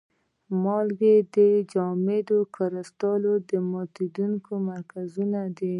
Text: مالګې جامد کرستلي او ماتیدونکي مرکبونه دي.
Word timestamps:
مالګې 0.63 1.15
جامد 1.71 2.29
کرستلي 2.55 3.31
او 3.33 3.65
ماتیدونکي 3.73 4.53
مرکبونه 4.67 5.41
دي. 5.57 5.69